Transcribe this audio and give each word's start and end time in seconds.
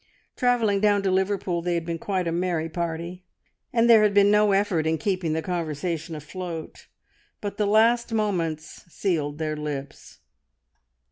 Travelling 0.35 0.79
down 0.81 1.03
to 1.03 1.11
Liverpool 1.11 1.61
they 1.61 1.75
had 1.75 1.85
been 1.85 1.99
quite 1.99 2.27
a 2.27 2.31
merry 2.31 2.67
party, 2.67 3.23
and 3.71 3.87
there 3.87 4.01
had 4.01 4.15
been 4.15 4.31
no 4.31 4.51
effort 4.51 4.87
in 4.87 4.97
keeping 4.97 5.33
the 5.33 5.43
conversation 5.43 6.15
afloat; 6.15 6.87
but 7.39 7.57
the 7.57 7.67
last 7.67 8.11
moments 8.11 8.83
sealed 8.91 9.37
their 9.37 9.55
lips. 9.55 10.17